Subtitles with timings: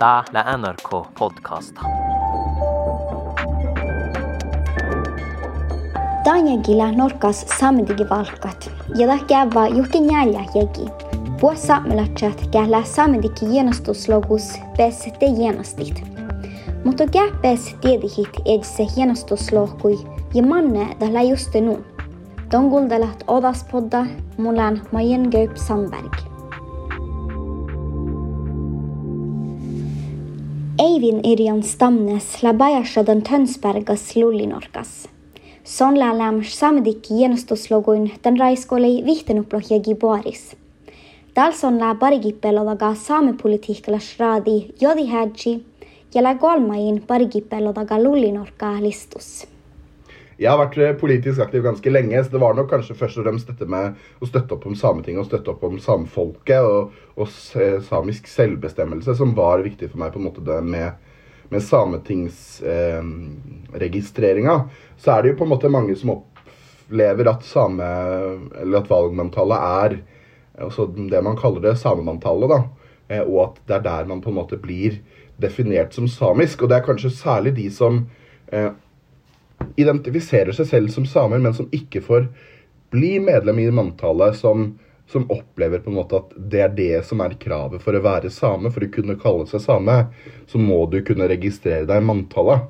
[0.00, 1.78] Ta ለአነርኮ ፖድካስታ
[6.26, 8.60] Tanjakilla norkas samedigi valkat,
[8.98, 10.86] jota käyvä juhki njälja jäki.
[11.42, 14.46] Vuos saamelatsat kählä samedigi hienostuslogus
[14.76, 15.96] pes te hienostit.
[16.84, 19.98] Mutta käppes tiedihit edse hienostuslohkui
[20.34, 21.84] ja manne tällä just nuun.
[22.50, 24.06] Tonguldelat odaspodda
[24.38, 26.35] mulan Majen Göp Sandberg.
[30.78, 35.08] Eivin irian stamnes labajasodan Tönsbergas lullinorkas.
[35.64, 40.56] Son lälam samedikki hienostusloguin tän raiskollei vihtenuprohjagi boaris.
[41.36, 45.64] Dalson lää parikippellodaga saamepolitiikalla sraadi jodi hädji
[46.14, 49.55] ja lää kolmain parikippellodaga lullinorkaa listus.
[50.36, 53.24] Jeg har vært eh, politisk aktiv ganske lenge, så det var nok kanskje først og
[53.24, 53.84] fremst dette med
[54.20, 57.26] å støtte opp om Sametinget og støtte opp om samfolket og, og
[57.86, 60.12] samisk selvbestemmelse som var viktig for meg.
[60.12, 60.88] på en måte det med,
[61.48, 64.56] med sametingsregistreringa.
[64.96, 67.86] så er det jo på en måte mange som opplever at same,
[68.76, 70.04] at valgmanntallet er
[70.58, 72.48] altså det man kaller det samemanntallet.
[72.48, 72.62] da,
[73.08, 75.00] eh, Og at det er der man på en måte blir
[75.40, 76.62] definert som samisk.
[76.62, 78.08] Og det er kanskje særlig de som
[78.52, 78.70] eh,
[79.76, 82.28] identifiserer seg selv som samer, men som ikke får
[82.94, 84.70] bli medlem i manntallet, som,
[85.10, 88.32] som opplever på en måte at det er det som er kravet for å være
[88.32, 88.72] same.
[88.74, 89.98] For å kunne kalle seg same,
[90.50, 92.68] så må du kunne registrere deg i manntallet.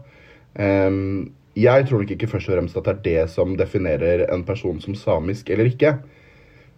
[0.57, 4.45] Um, jeg tror nok ikke først og fremst at det er det som definerer en
[4.45, 5.95] person som samisk eller ikke.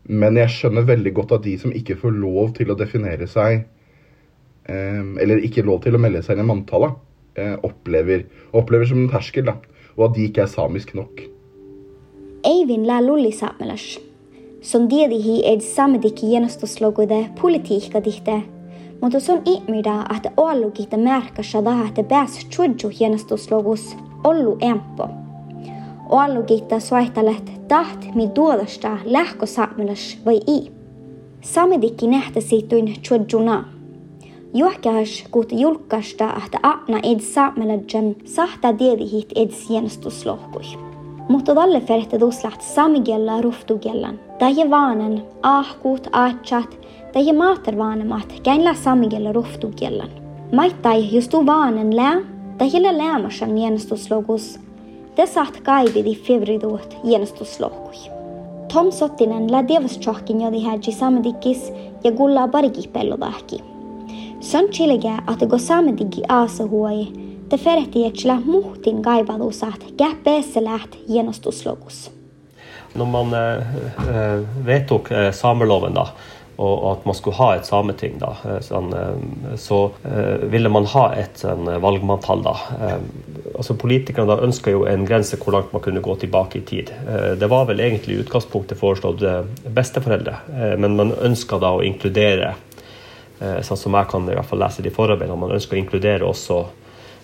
[0.09, 3.67] Men jeg skjønner veldig godt at de som ikke får lov til å definere seg
[4.71, 6.95] um, Eller ikke lov til å melde seg inn i manntallet,
[7.41, 8.25] uh, opplever,
[8.57, 9.51] opplever som en terskel.
[9.51, 9.59] da,
[9.99, 11.21] Og at de ikke er samisk nok.
[12.45, 13.99] Eivin la lulli saamelas.
[14.63, 18.43] Son diedihi ed samedikki hienostusloguide politiikka dihte.
[19.03, 25.09] Mutta son ihmida, että oallukita märkässä daha, että pääs tjudju hienostuslogus ollu empo.
[26.09, 30.73] Oallukita suaihtalet taht mi tuodasta lähko saamelas vai i.
[31.41, 33.65] Samedikki nähtäsituin tjudjuna.
[33.65, 33.78] Juhkahas
[34.55, 40.63] Juokkaiskuut julkaista, että aina ed saamelajan sahta deedihit ed sienostuslohkui.
[41.29, 44.21] Mutta tälle ferhte tusläht samigella ruftugellan.
[44.39, 46.79] Tähje vaanen, ahkut aatsat,
[47.13, 50.11] tähje maatervaanemat, käynlä samigella ruftugellan.
[50.53, 52.21] Maittai justu vaanen lää,
[52.59, 54.61] tähjellä läämäsän sienostuslohkus.
[55.15, 58.13] Te saht kaividi fevriduot sienostuslohkui.
[58.73, 61.73] Tom Sottinen lä devastohkin jodi hädji samedikis
[62.05, 63.78] ja gullaa parikin pellodahki.
[64.41, 67.13] Son chilege att det går samedigi asahuai,
[67.51, 72.11] te ferhti etsla muhtin kaivadusat käppeeselät hienostuslogus.
[72.93, 73.57] Når man eh,
[74.09, 76.07] eh, vedtok eh, sameloven da,
[76.59, 80.87] og at man skulle ha et sameting, da, eh, sånn, eh, så eh, ville man
[80.95, 82.43] ha et sånn, valgmanntall.
[82.47, 82.55] Da.
[83.55, 86.95] Altså Politikerne da ønska jo en grense hvor langt man kunne gå tilbake i tid.
[87.39, 89.23] Det var vel egentlig i utgangspunktet foreslått
[89.75, 90.37] besteforeldre,
[90.79, 92.55] men man ønska da å inkludere
[93.39, 96.57] sånn som jeg kan i hvert fall lese de forarbeidene, man ønsker å inkludere også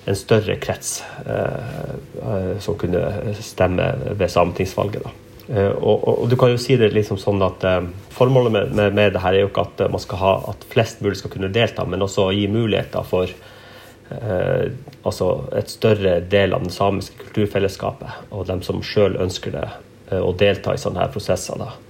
[0.05, 1.93] en større krets eh,
[2.23, 5.05] eh, som kunne stemme ved sametingsvalget.
[5.05, 5.13] Da.
[5.55, 7.81] Eh, og, og, du kan jo si det liksom sånn at eh,
[8.15, 10.67] Formålet med, med, med det her er jo ikke at eh, man skal ha at
[10.71, 14.67] flest mulig skal kunne delta, men også gi muligheter for eh,
[15.03, 19.67] altså et større del av det samiske kulturfellesskapet og dem som sjøl ønsker det,
[20.11, 21.59] eh, å delta i sånne her prosesser.
[21.61, 21.84] da eh,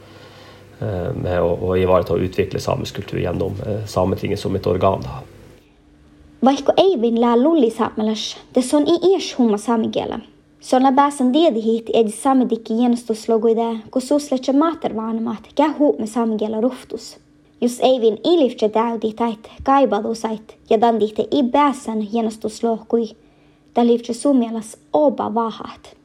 [1.15, 5.03] med å, å ivareta og utvikle samisk kultur gjennom eh, Sametinget som et organ.
[5.05, 5.23] Da.
[6.45, 10.21] Vaikka Eivin lää lulli saamelas, te i ies humma saamikielä.
[10.61, 17.19] Se on läpäisen diedihit edi saamedikki hienostusloguide, kun susletse maatervaanemat käy huume saamikielä ruftus.
[17.61, 23.17] Jos Eivin ilifte täydi tait kaibadusait ja dandihte i pääsen hienostuslohkui,
[23.75, 25.97] ta livtse sumielas oba vahat.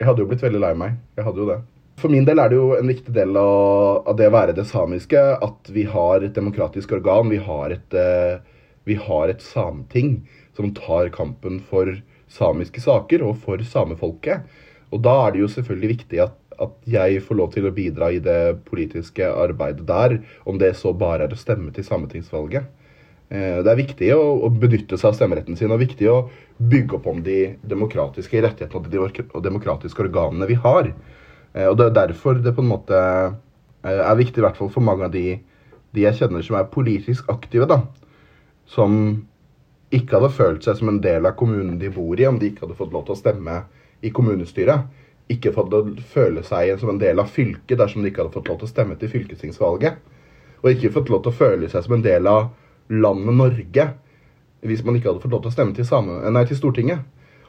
[0.00, 0.92] Jeg hadde jo blitt veldig lei meg.
[1.16, 1.60] Jeg hadde jo det.
[2.02, 4.64] For min del er det jo en viktig del av, av det å være det
[4.66, 7.30] samiske at vi har et demokratisk organ.
[7.30, 8.40] Vi har et, eh,
[8.90, 10.16] vi har et sameting
[10.58, 11.94] som tar kampen for
[12.26, 14.42] samiske saker og for samefolket.
[14.90, 18.10] Og da er det jo selvfølgelig viktig at, at jeg får lov til å bidra
[18.10, 22.66] i det politiske arbeidet der, om det så bare er å stemme til sametingsvalget.
[23.30, 26.20] Eh, Det er viktig å, benytte seg av stemmeretten sin og viktig å
[26.58, 30.96] bygge opp om de demokratiske rettighetene og de demokratiske organene vi har.
[31.54, 34.70] Eh, Og Det er derfor det på en måte eh, er viktig, i hvert fall
[34.70, 35.40] for mange av de,
[35.94, 37.82] de jeg kjenner som er politisk aktive, da.
[38.66, 39.26] Som
[39.92, 42.64] ikke hadde følt seg som en del av kommunen de bor i, om de ikke
[42.64, 43.58] hadde fått lov til å stemme
[44.02, 44.88] i kommunestyret.
[45.30, 45.82] Ikke fått å
[46.14, 48.72] føle seg som en del av fylket dersom de ikke hadde fått lov til å
[48.72, 50.00] stemme til fylkestingsvalget.
[50.62, 52.48] Og ikke fått lov til å føle seg som en del av
[52.92, 53.86] landet Norge
[54.62, 57.02] hvis man ikke hadde fått lov til å stemme til, same, nei, til Stortinget.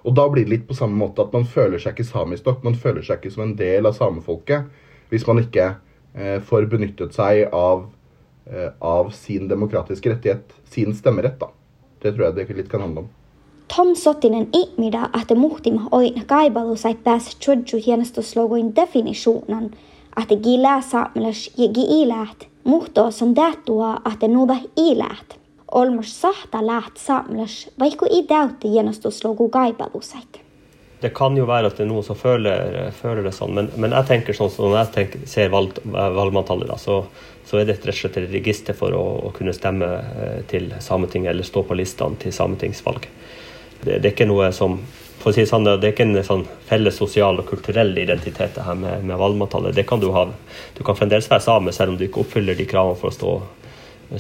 [0.04, 2.64] Og da blir det litt på samme måte at man føler seg ikke samisk nok.
[2.64, 4.70] Man føler seg ikke som en del av samefolket
[5.12, 5.76] hvis man ikke
[6.16, 7.86] eh, får benyttet seg av,
[8.50, 11.40] eh, av sin demokratiske rettighet, sin stemmerett.
[11.40, 11.52] da.
[12.02, 13.12] Det tror jeg det litt kan handle om.
[13.68, 19.72] Tom Sottinen ihmida että muhtima oin kaibalusait pääs chodju hienostuslogoin definitionan,
[20.22, 25.43] että gilää saamelas ja giiläät, muhtoo on tätua, että nuva iläät.
[25.74, 30.40] Olmos sahta läht saamelas, vaikka i täytti hienostuslogo kaibalusait.
[31.02, 33.92] Det kan jo være at det er noen som føler, føler det sånn, men, men
[33.98, 37.02] jeg tenker sånn som jeg tenker, ser valg, valgmanntallet, så,
[37.50, 40.70] så er det rett og slett et register for å, å kunne stemme eh, til
[40.80, 43.10] Sametinget eller stå på listene til sametingsvalg.
[43.82, 44.78] Det, det, er ikke noe som
[45.24, 48.64] for å si sånn, det er ikke en sånn felles sosial og kulturell identitet det
[48.68, 49.76] her med, med valgmanntallet.
[49.76, 50.26] Det kan du ha.
[50.78, 53.36] Du kan fremdeles være same selv om du ikke oppfyller de kravene for å stå,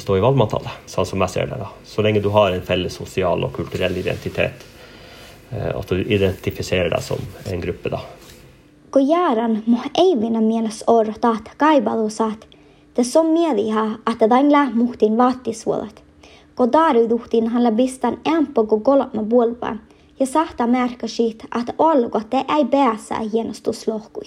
[0.01, 1.57] stå i valgmanntallet, sånn som jeg ser det.
[1.61, 1.69] da.
[1.85, 4.65] Så lenge du har en felles sosial og kulturell identitet
[5.57, 7.19] Eh, at du identifiserer deg som
[7.51, 7.99] en gruppe, da.
[8.91, 12.47] Kun jäädän mua ei vinä mielessä odottaa kaipalusaat,
[12.93, 16.03] te som mieliha, että dainla muhtin vaattisuolat.
[16.55, 19.75] Kun daaruduhtin halla bistan ämpö kun kolma puolpa,
[20.19, 24.25] ja sahta märka siitä, että olgot det ei pääsä hienostuslohkui.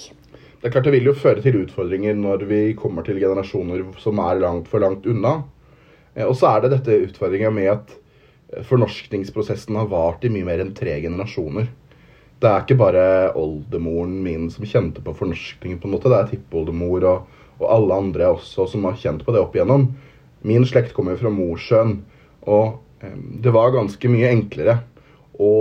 [0.62, 4.18] Det er klart det vil jo føre til utfordringer når vi kommer til generasjoner som
[4.18, 5.42] er langt for langt unna.
[6.16, 7.96] Eh, og så er det dette utfordringa med at
[8.66, 11.68] fornorskningsprosessen har vart i mye mer enn tre generasjoner.
[12.40, 13.04] Det er ikke bare
[13.38, 16.10] oldemoren min som kjente på fornorskningen, på en måte.
[16.12, 19.88] Det er tippoldemor og, og, alle andre også som har kjent på det opp igjennom.
[20.46, 21.98] Min slekt kommer fra Mosjøen,
[22.46, 24.80] og eh, det var ganske mye enklere
[25.40, 25.52] å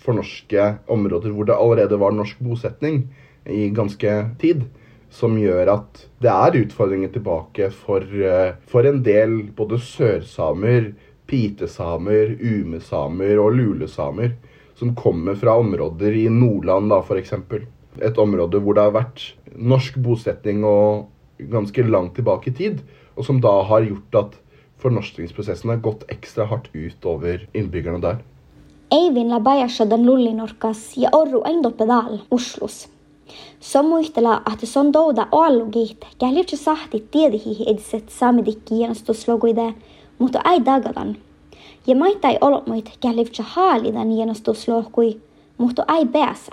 [0.00, 3.02] fornorske områder hvor det allerede var norsk bosetning
[3.44, 4.64] i ganske tid.
[5.10, 10.92] Som gjør at det er utfordringer tilbake for, eh, for en del både sørsamer,
[11.30, 14.34] pitesamer, umesamer og lulesamer
[14.80, 17.34] som kommer fra områder i Nordland, da, f.eks.
[18.00, 21.10] Et område hvor det har vært norsk bosetting og
[21.52, 22.80] ganske langt tilbake i tid,
[23.12, 24.38] og som da har gjort at
[24.80, 28.22] fornorskningsprosessen har gått ekstra hardt ut over innbyggerne der.
[28.90, 32.86] Eivin i lullinorkas ja orru endopedal Oslos.
[33.60, 39.74] Som muistella, että son douda oallugit, kählivtsi sahti tiedihi ediset samedikki hienostusloguide,
[40.18, 41.16] mutta ei dagadan.
[41.86, 45.20] Ja maita ei olmoit kählivtsi haalidan hienostuslohkui,
[45.58, 46.52] mutta ei pääsä.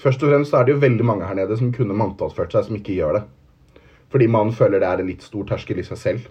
[0.00, 2.76] Først og fremst er det jo veldig mange her nede som kunne manntallsført seg, som
[2.78, 3.22] ikke gjør det.
[4.08, 6.28] Fordi man føler det er en litt stor terskel i seg selv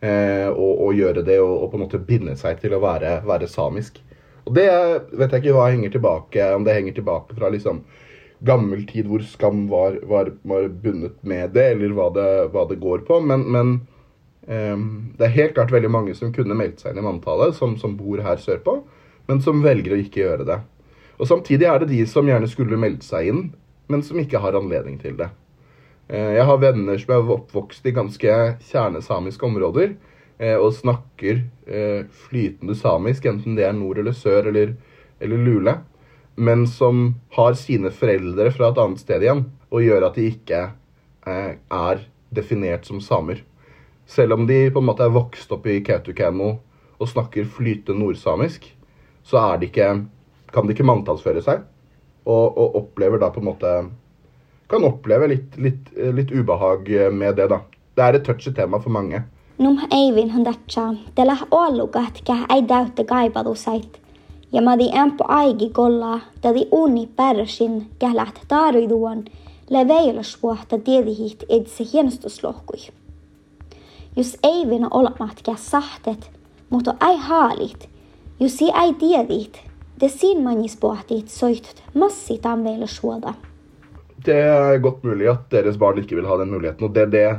[0.00, 3.18] eh, å, å, gjøre det og, og, på en måte binde seg til å være,
[3.28, 4.00] være, samisk.
[4.46, 4.64] Og det
[5.12, 7.84] vet jeg ikke hva henger tilbake, om det henger tilbake fra liksom
[8.42, 12.80] gammel tid hvor skam var, var, var bundet med det, eller hva det, hva det
[12.82, 13.20] går på.
[13.24, 13.74] Men, men
[14.46, 17.76] Um, det er helt klart veldig mange som kunne meldt seg inn i manntallet, som,
[17.78, 18.80] som, bor her sørpå,
[19.30, 20.56] men som velger å ikke gjøre det.
[21.22, 23.44] Og Samtidig er det de som gjerne skulle meldt seg inn,
[23.92, 25.30] men som ikke har anledning til det.
[26.10, 28.40] Uh, jeg har venner som er oppvokst i ganske
[28.72, 34.74] kjernesamiske områder uh, og snakker uh, flytende samisk, enten det er nord eller sør eller,
[35.22, 35.78] eller lule,
[36.34, 40.62] men som har sine foreldre fra et annet sted igjen, og gjør at de ikke
[41.26, 43.42] er definert som samer.
[44.06, 46.54] Selv om de på en måte er vokst opp i Kautokeino
[46.98, 48.66] og snakker flytende nordsamisk,
[49.22, 49.88] så de ikke,
[50.52, 51.62] kan de ikke manntallsføre seg.
[52.22, 53.70] Og, og, opplever da på en måte
[54.70, 57.58] Kan oppleve litt, litt, litt ubehag med det, da.
[57.92, 59.18] Det er et touchy tema for mange.
[59.60, 64.01] Num Eivind hundatsa, teillä ollukat kä ei täyttä kaipalusait.
[64.52, 69.24] Ja mä di empo aigi kolla, tädi uni pärsin kählät taaruiduon,
[69.70, 72.78] leveilasvuotta tiedihit edse hienostuslohkui.
[74.16, 76.30] Jos ei vinna olematkään sahtet,
[76.70, 77.88] mutta ei haalit.
[78.40, 79.62] Jos ei tiedit,
[80.00, 83.34] det sin manispohtit soitt massi tamveilla suolta.
[84.26, 86.84] Det er godt mulig at deres barn ikke vil ha den muligheten.
[86.84, 87.36] og det, det,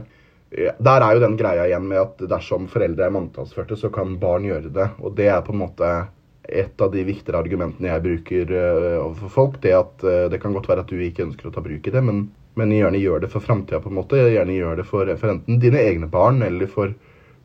[0.83, 4.43] Der er jo den greia igjen med at dersom foreldre er manntallsførte, så kan barn
[4.45, 4.89] gjøre det.
[5.01, 6.07] Og det er på en måte
[6.43, 9.59] et av de viktigere argumentene jeg bruker uh, overfor folk.
[9.63, 11.93] Det at uh, det kan godt være at du ikke ønsker å ta bruk i
[11.93, 12.25] det, men
[12.59, 14.19] men gjerne gjør det for framtida, på en måte.
[14.29, 16.93] Gjerne gjør det for, for enten dine egne barn eller for,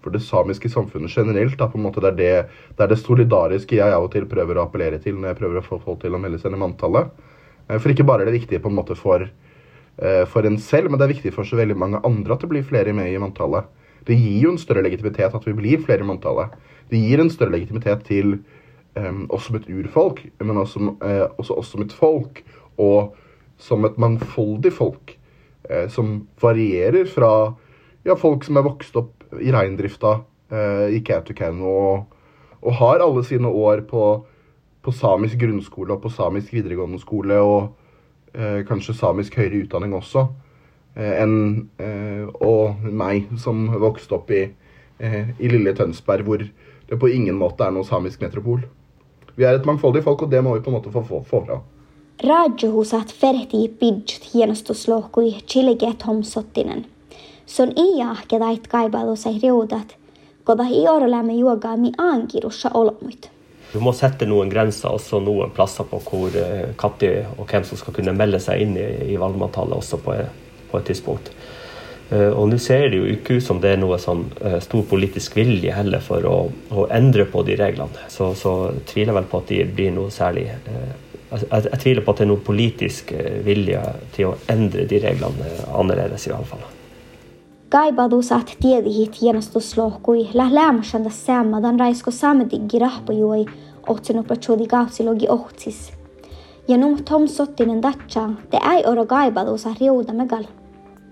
[0.02, 1.56] for, det samiske samfunnet generelt.
[1.60, 2.02] Da, på en måte.
[2.04, 5.16] Det er det, det er det, solidariske jeg av og til prøver å appellere til
[5.16, 7.24] når jeg prøver å få folk til å melde seg inn i manntallet.
[7.68, 10.90] Eh, for ikke bare er det viktig på en måte for, eh, for en selv,
[10.90, 13.22] men det er viktig for så veldig mange andre at det blir flere med i
[13.22, 13.64] manntallet.
[14.04, 16.52] Det gir jo en større legitimitet at vi blir flere i manntallet.
[16.92, 18.38] Det gir en større legitimitet til
[19.30, 22.40] oss som et urfolk, men også, uh, også oss som et folk.
[22.78, 23.12] Og
[23.58, 25.16] som et mangfoldig folk.
[25.68, 27.32] Eh, som varierer fra
[28.06, 32.20] ja, folk som er vokst opp i reindrifta eh, i Kautokeino og,
[32.62, 34.04] og har alle sine år på,
[34.80, 37.58] på samisk grunnskole og på samisk videregående skole og
[38.32, 40.24] eh, kanskje samisk høyere utdanning også,
[40.96, 41.36] eh, enn
[41.82, 44.46] eh, og meg som vokste opp i,
[45.02, 46.46] eh, i lille Tønsberg, hvor
[46.88, 48.62] det på ingen måte er noe samisk metropol.
[49.38, 51.44] Vi er et mangfoldig folk, og det må vi på en måte få, få, få
[51.46, 51.60] fra.
[52.26, 56.84] Radiohusat ferti pidjut hienostuslohkui chilege Tomsottinen.
[57.46, 59.94] Son iya kedait kaibailu sai riudat,
[60.44, 63.30] koda i orolämme juogaa mi aankirussa olmuit.
[63.72, 67.94] Du må sette noen grenser også noen plasser på hvor når og hvem som skal
[67.94, 70.14] kunne melde seg inn i, i valgmanntallet også på,
[70.70, 71.30] på, et tidspunkt.
[72.08, 74.86] Uh, og nå ser det jo ikke ut som det er noe sånn uh, stor
[74.88, 76.36] politisk vilje heller for å,
[76.72, 78.06] å endre på de reglene.
[78.08, 80.94] Så, så tviler jeg vel på at de blir noe særlig uh,
[81.28, 83.10] jeg, jeg, tviler på at det er noen politisk
[83.44, 83.82] vilje
[84.14, 86.62] til å endre de reglene annerledes, i alle fall.
[87.68, 93.44] Kaipautuu saat tiedihit hienostuslohkui läh lämmäsäntä säämmatan raisko saametiggi rahpajuoi
[93.92, 95.92] otsinut patsudi kautsilogi ohtsis.
[96.68, 100.48] Ja num tom sottinen datsa, te ei oro kaipautuu saa riuta megal.
[100.48, 100.67] Just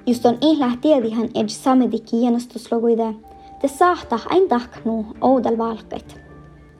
[0.06, 0.36] Just on
[0.76, 3.08] ħtiedi ħan eġ samedi kien istusloguide,
[3.62, 4.94] tissaħtaħ għajn daħknu
[5.26, 6.14] u dal-valqit.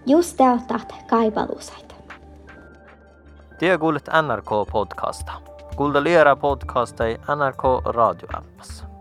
[0.07, 1.97] Jus tew taħt kajba l-usajt.
[3.59, 3.75] Det
[4.23, 5.41] NRK Podcasta.
[5.77, 8.96] Guldalera podcasta NRK Radio